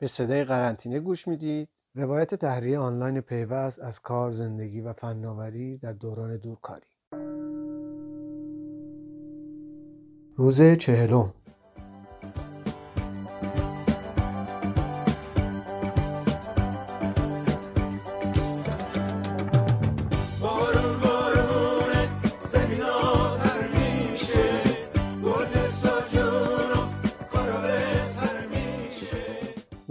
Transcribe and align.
به 0.00 0.06
صدای 0.06 0.44
قرنطینه 0.44 1.00
گوش 1.00 1.28
می‌دید. 1.28 1.68
روایت 1.94 2.34
تحریه 2.34 2.78
آنلاین 2.78 3.20
پیوست 3.20 3.78
از 3.78 4.00
کار 4.00 4.30
زندگی 4.30 4.80
و 4.80 4.92
فناوری 4.92 5.78
در 5.78 5.92
دوران 5.92 6.36
دورکاری. 6.36 6.86
روز 10.36 10.62
چهلم. 10.62 11.34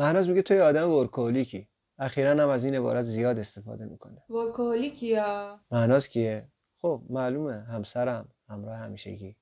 مهناز 0.10 0.30
میگه 0.30 0.42
توی 0.42 0.60
آدم 0.60 0.92
ورکولیکی 0.92 1.68
اخیرا 2.00 2.32
هم 2.32 2.50
از 2.50 2.66
این 2.66 2.76
عبارت 2.76 3.04
زیاد 3.04 3.40
استفاده 3.40 3.86
می‌کنه. 3.86 4.24
ورکولیکی 4.30 5.08
یا؟ 5.08 5.60
مهناز 5.72 6.08
کیه 6.08 6.48
خب 6.82 7.02
معلومه 7.10 7.62
همسرم 7.62 8.30
همراه 8.48 8.78
همیشگی. 8.78 9.36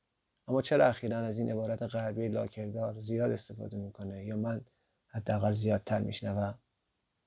اما 0.47 0.61
چرا 0.61 0.85
اخیرا 0.85 1.17
از 1.17 1.39
این 1.39 1.51
عبارت 1.51 1.83
غربی 1.83 2.27
لاکردار 2.27 2.99
زیاد 2.99 3.31
استفاده 3.31 3.77
می‌کنه 3.77 4.25
یا 4.25 4.35
من 4.35 4.61
حداقل 5.07 5.51
زیادتر 5.51 5.99
میشنوم؟ 5.99 6.59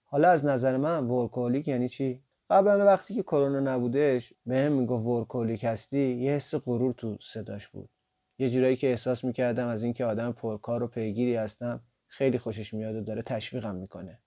حالا 0.05 0.29
از 0.31 0.45
نظر 0.45 0.77
من 0.77 1.05
ورکولیک 1.09 1.69
یعنی 1.69 1.89
چی؟ 1.89 2.23
قبلا 2.51 2.85
وقتی 2.85 3.15
که 3.15 3.23
کرونا 3.23 3.61
نبودش 3.61 4.33
بهم 4.47 4.73
می‌گفت 4.73 5.07
ورکولیک 5.07 5.65
هستی 5.65 6.15
یه 6.15 6.33
حس 6.33 6.55
غرور 6.55 6.93
تو 6.93 7.17
صداش 7.21 7.69
بود. 7.69 7.91
یه 8.39 8.51
جورایی 8.51 8.77
که 8.77 8.87
احساس 8.87 9.25
می‌کردم 9.25 9.67
از 9.67 9.83
اینکه 9.83 10.05
آدم 10.05 10.33
پرکار 10.33 10.83
و 10.83 10.87
پیگیری 10.87 11.37
هستم. 11.37 11.83
خیلی 12.11 12.39
خوشش 12.39 12.75
میاد 12.75 12.95
و 12.97 13.01
داره 13.01 13.23
تشویقم 13.23 13.75
می‌کنه. 13.75 14.19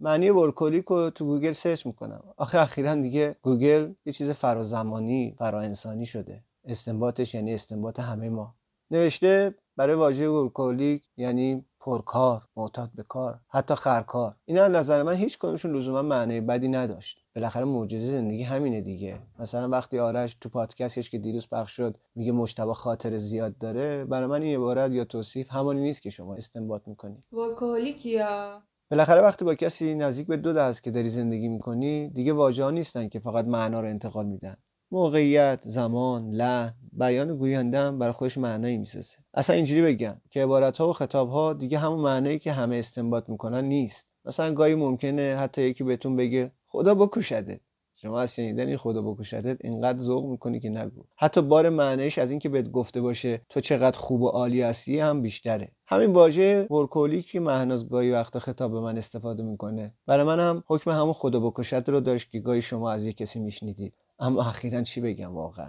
معنی 0.00 0.30
workaholic 0.30 0.84
رو 0.84 1.10
تو 1.10 1.24
گوگل 1.24 1.52
search 1.52 1.86
می‌کنم. 1.86 2.22
آخه 2.36 2.58
اخیرا 2.58 2.94
دیگه 2.94 3.36
گوگل 3.42 3.92
یه 4.06 4.12
چیز 4.12 4.30
فرازمانی 4.30 5.34
فرا 5.38 5.60
انسانی 5.60 6.06
شده. 6.06 6.44
استنباطش 6.64 7.34
یعنی 7.34 7.54
استنباط 7.54 8.00
همه 8.00 8.28
ما. 8.28 8.54
نوشته 8.90 9.54
برای 9.76 9.94
واژه 9.94 10.28
workaholic 10.28 11.08
یعنی 11.16 11.64
پرکار 11.84 12.42
معتاد 12.56 12.90
به 12.94 13.02
کار 13.02 13.40
حتی 13.48 13.74
خرکار. 13.74 14.36
اینا 14.44 14.68
نظر 14.68 15.02
من 15.02 15.14
هیچ 15.14 15.38
کدومشون 15.38 15.76
لزوما 15.76 16.02
معنی 16.02 16.40
بدی 16.40 16.68
نداشت. 16.68 17.18
بالاخره 17.34 17.64
معجزه 17.64 18.10
زندگی 18.10 18.42
همینه 18.42 18.80
دیگه. 18.80 19.18
مثلا 19.38 19.68
وقتی 19.68 19.98
آرش 19.98 20.36
تو 20.40 20.48
پادکستش 20.48 21.10
که 21.10 21.18
دیروز 21.18 21.48
پخش 21.48 21.76
شد 21.76 21.96
میگه 22.14 22.32
مجتبی 22.32 22.72
خاطر 22.72 23.16
زیاد 23.16 23.58
داره 23.58 24.04
برای 24.04 24.26
من 24.26 24.42
این 24.42 24.56
عبارت 24.56 24.92
یا 24.92 25.04
توصیف 25.04 25.50
همانی 25.50 25.80
نیست 25.80 26.02
که 26.02 26.10
شما 26.10 26.34
استنباط 26.34 26.82
می‌کنی. 26.86 27.24
workaholic 27.32 28.03
ی 28.03 28.10
یا 28.10 28.62
بالاخره 28.90 29.20
وقتی 29.20 29.44
با 29.44 29.54
کسی 29.54 29.94
نزدیک 29.94 30.26
به 30.26 30.36
دو 30.36 30.52
دست 30.52 30.82
که 30.82 30.90
داری 30.90 31.08
زندگی 31.08 31.48
می‌کنی 31.48 32.08
دیگه 32.08 32.32
واژه 32.32 32.70
نیستن 32.70 33.08
که 33.08 33.18
فقط 33.18 33.44
معنا 33.44 33.80
رو 33.80 33.88
انتقال 33.88 34.26
میدن. 34.26 34.56
موقعیت، 34.90 35.60
زمان، 35.62 36.30
لحن، 36.30 36.81
بیان 36.92 37.36
گوینده 37.36 37.78
هم 37.78 37.98
برای 37.98 38.12
خودش 38.12 38.38
معنایی 38.38 38.78
می‌سازه. 38.78 39.16
اصلا 39.34 39.56
اینجوری 39.56 39.82
بگم 39.82 40.16
که 40.30 40.42
عبارت 40.42 40.78
ها 40.78 40.88
و 40.88 40.92
خطاب 40.92 41.30
ها 41.30 41.52
دیگه 41.52 41.78
همون 41.78 42.00
معنایی 42.00 42.38
که 42.38 42.52
همه 42.52 42.76
استنباط 42.76 43.28
می‌کنن 43.28 43.64
نیست. 43.64 44.08
مثلا 44.24 44.54
گاهی 44.54 44.74
ممکنه 44.74 45.36
حتی 45.36 45.62
یکی 45.62 45.84
بهتون 45.84 46.16
بگه 46.16 46.52
خدا 46.68 46.94
بکشده. 46.94 47.60
شما 47.96 48.20
از 48.20 48.34
شنیدن 48.34 48.66
این 48.66 48.76
خدا 48.76 49.02
بکشدت 49.02 49.64
اینقدر 49.64 49.98
ذوق 49.98 50.24
می‌کنی 50.24 50.60
که 50.60 50.68
نگو 50.68 51.02
حتی 51.16 51.42
بار 51.42 51.68
معنیش 51.68 52.18
از 52.18 52.30
اینکه 52.30 52.48
بهت 52.48 52.70
گفته 52.70 53.00
باشه 53.00 53.40
تو 53.48 53.60
چقدر 53.60 53.98
خوب 53.98 54.22
و 54.22 54.28
عالی 54.28 54.62
هستی 54.62 54.98
هم 54.98 55.22
بیشتره 55.22 55.68
همین 55.86 56.12
واژه 56.12 56.66
ورکولی 56.70 57.22
که 57.22 57.40
مهناز 57.40 57.88
گاهی 57.88 58.10
وقتا 58.10 58.38
خطاب 58.38 58.72
به 58.72 58.80
من 58.80 58.98
استفاده 58.98 59.42
می‌کنه 59.42 59.94
برای 60.06 60.26
من 60.26 60.40
هم 60.40 60.62
حکم 60.66 60.90
همون 60.90 61.12
خدا 61.12 61.40
بکشد 61.40 61.84
رو 61.86 62.00
داشت 62.00 62.30
که 62.30 62.40
گاهی 62.40 62.62
شما 62.62 62.90
از 62.90 63.04
یک 63.04 63.16
کسی 63.16 63.40
میشنیدید 63.40 63.94
اما 64.18 64.42
اخیرا 64.42 64.82
چی 64.82 65.00
بگم 65.00 65.34
واقعا 65.34 65.68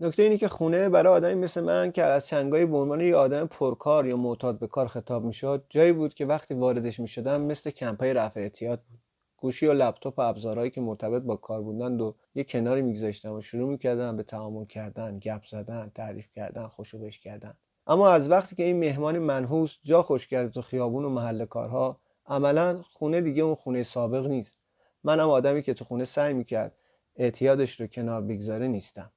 نکته 0.00 0.22
اینه 0.22 0.38
که 0.38 0.48
خونه 0.48 0.88
برای 0.88 1.12
آدمی 1.12 1.34
مثل 1.34 1.60
من 1.60 1.92
که 1.92 2.02
از 2.02 2.26
چنگایی 2.26 2.66
به 2.66 2.76
عنوان 2.76 3.00
یه 3.00 3.16
آدم 3.16 3.46
پرکار 3.46 4.06
یا 4.06 4.16
معتاد 4.16 4.58
به 4.58 4.66
کار 4.66 4.86
خطاب 4.86 5.24
می‌شد 5.24 5.66
جایی 5.70 5.92
بود 5.92 6.14
که 6.14 6.26
وقتی 6.26 6.54
واردش 6.54 7.00
می‌شدم 7.00 7.42
مثل 7.42 7.70
کمپای 7.70 8.14
رفع 8.14 8.40
اعتیاد 8.40 8.82
بود 8.90 8.98
گوشی 9.36 9.66
و 9.66 9.72
لپتاپ 9.72 10.18
و 10.18 10.22
ابزارهایی 10.22 10.70
که 10.70 10.80
مرتبط 10.80 11.22
با 11.22 11.36
کار 11.36 11.62
بودن 11.62 12.00
و 12.00 12.12
یه 12.34 12.44
کناری 12.44 12.82
میگذاشتم 12.82 13.32
و 13.32 13.40
شروع 13.40 13.68
می‌کردم 13.68 14.16
به 14.16 14.22
تعامل 14.22 14.64
کردن 14.64 15.18
گپ 15.18 15.44
زدن 15.44 15.90
تعریف 15.94 16.26
کردن 16.34 16.66
خوشوبش 16.66 17.20
کردن. 17.20 17.54
اما 17.86 18.08
از 18.08 18.30
وقتی 18.30 18.56
که 18.56 18.62
این 18.64 18.78
مهمان 18.78 19.18
منحوس 19.18 19.78
جا 19.84 20.02
خوش 20.02 20.26
کرده 20.26 20.50
تو 20.50 20.62
خیابون 20.62 21.04
و 21.04 21.08
محل 21.08 21.44
کارها 21.44 22.00
عملا 22.26 22.80
خونه 22.82 23.20
دیگه 23.20 23.42
اون 23.42 23.54
خونه 23.54 23.82
سابق 23.82 24.26
نیست. 24.26 24.63
منم 25.04 25.30
آدمی 25.30 25.62
که 25.62 25.74
تو 25.74 25.84
خونه 25.84 26.04
سعی 26.04 26.34
می‌کرد 26.34 26.72
اعتیادش 27.16 27.80
رو 27.80 27.86
کنار 27.86 28.22
بگذاره 28.22 28.68
نیستم. 28.68 29.12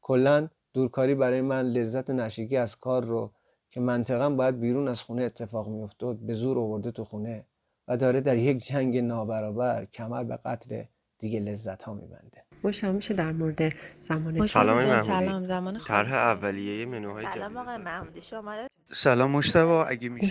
کلا 0.00 0.48
دورکاری 0.72 1.14
برای 1.14 1.40
من 1.40 1.66
لذت 1.66 2.10
نشگی 2.10 2.56
از 2.56 2.76
کار 2.76 3.04
رو 3.04 3.32
که 3.70 3.80
منطقا 3.80 4.30
باید 4.30 4.60
بیرون 4.60 4.88
از 4.88 5.02
خونه 5.02 5.22
اتفاق 5.22 5.68
میافتاد 5.68 6.16
به 6.18 6.34
زور 6.34 6.58
آورده 6.58 6.90
تو 6.90 7.04
خونه 7.04 7.46
و 7.88 7.96
داره 7.96 8.20
در 8.20 8.36
یک 8.36 8.58
جنگ 8.58 8.98
نابرابر 8.98 9.84
کمر 9.84 10.24
به 10.24 10.36
قتل 10.36 10.82
دیگه 11.18 11.40
لذت 11.40 11.82
ها 11.82 11.94
میبنده 11.94 12.44
مشتبه 12.64 12.92
میشه 12.92 13.14
در 13.14 13.32
مورد 13.32 13.72
زمان 14.00 14.46
سلام 14.46 14.76
محمودی. 14.76 15.06
سلام 15.06 15.46
زمان 15.46 15.78
خوب 15.78 15.88
طرح 15.88 16.12
اولیه 16.12 16.86
منوهای 16.86 17.26
سلام 17.26 17.48
جدید 17.48 17.56
آقای 17.56 17.76
محمودی. 17.76 18.20
شماره 18.20 18.66
سلام 18.92 19.30
مشتبه 19.30 19.90
اگه 19.90 20.08
میشه. 20.08 20.26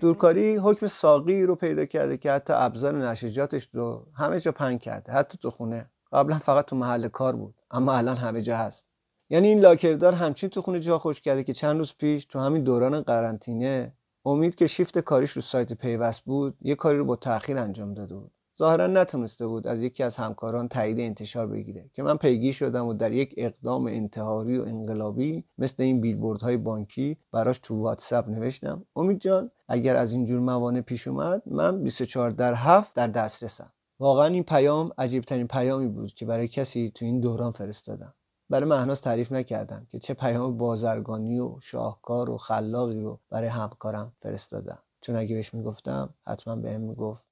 دورکاری 0.00 0.56
حکم 0.56 0.86
ساقی 0.86 1.42
رو 1.42 1.54
پیدا 1.54 1.84
کرده 1.84 2.16
که 2.16 2.32
حتی 2.32 2.52
ابزار 2.52 3.10
نشجاتش 3.10 3.68
رو 3.72 4.06
همه 4.14 4.40
جا 4.40 4.52
پنگ 4.52 4.80
کرده. 4.80 5.12
حتی 5.12 5.38
تو 5.38 5.50
خونه. 5.50 5.90
قبلا 6.12 6.38
فقط 6.38 6.64
تو 6.64 6.76
محل 6.76 7.08
کار 7.08 7.36
بود 7.36 7.54
اما 7.70 7.94
الان 7.94 8.16
همه 8.16 8.42
جا 8.42 8.56
هست. 8.56 8.88
یعنی 9.30 9.48
این 9.48 9.60
لاکردار 9.60 10.12
همچین 10.12 10.50
تو 10.50 10.62
خونه 10.62 10.80
جا 10.80 10.98
خوش 10.98 11.20
کرده 11.20 11.44
که 11.44 11.52
چند 11.52 11.78
روز 11.78 11.94
پیش 11.98 12.24
تو 12.24 12.38
همین 12.38 12.64
دوران 12.64 13.00
قرنطینه 13.00 13.92
امید 14.24 14.54
که 14.54 14.66
شیفت 14.66 14.98
کاریش 14.98 15.30
رو 15.30 15.42
سایت 15.42 15.72
پیوست 15.72 16.24
بود 16.24 16.56
یه 16.60 16.74
کاری 16.74 16.98
رو 16.98 17.04
با 17.04 17.16
تاخیر 17.16 17.58
انجام 17.58 17.94
داده 17.94 18.14
بود. 18.14 18.32
ظاهرا 18.62 18.86
نتونسته 18.86 19.46
بود 19.46 19.66
از 19.66 19.82
یکی 19.82 20.02
از 20.02 20.16
همکاران 20.16 20.68
تایید 20.68 21.00
انتشار 21.00 21.46
بگیره 21.46 21.90
که 21.92 22.02
من 22.02 22.16
پیگیر 22.16 22.54
شدم 22.54 22.86
و 22.86 22.94
در 22.94 23.12
یک 23.12 23.34
اقدام 23.36 23.86
انتحاری 23.86 24.58
و 24.58 24.62
انقلابی 24.62 25.44
مثل 25.58 25.82
این 25.82 26.00
بیلبوردهای 26.00 26.56
بانکی 26.56 27.16
براش 27.32 27.58
تو 27.58 27.82
واتساپ 27.82 28.28
نوشتم. 28.28 28.84
امید 28.96 29.20
جان 29.20 29.50
اگر 29.68 29.96
از 29.96 30.12
اینجور 30.12 30.40
موانع 30.40 30.80
پیش 30.80 31.08
اومد 31.08 31.42
من 31.46 31.82
24 31.82 32.30
در 32.30 32.54
7 32.54 32.94
در 32.94 33.06
دسترسم. 33.06 33.72
واقعا 34.00 34.26
این 34.26 34.42
پیام 34.42 34.92
عجیب 34.98 35.24
ترین 35.24 35.46
پیامی 35.46 35.88
بود 35.88 36.14
که 36.14 36.26
برای 36.26 36.48
کسی 36.48 36.92
تو 36.94 37.04
این 37.04 37.20
دوران 37.20 37.52
فرستادم. 37.52 38.14
برای 38.50 38.68
مهناز 38.68 39.02
تعریف 39.02 39.32
نکردم 39.32 39.86
که 39.90 39.98
چه 39.98 40.14
پیام 40.14 40.58
بازرگانی 40.58 41.40
و 41.40 41.56
شاهکار 41.60 42.30
و 42.30 42.36
خلاقی 42.36 43.00
رو 43.00 43.18
برای 43.30 43.48
همکارم 43.48 44.12
فرستادم. 44.20 44.78
چون 45.00 45.16
اگه 45.16 45.34
بهش 45.34 45.54
می‌گفتم 45.54 46.14
حتما 46.26 46.56
بهم 46.56 46.80
می‌گفت 46.80 47.31